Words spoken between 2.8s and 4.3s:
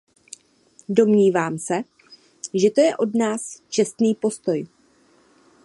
je od nás čestný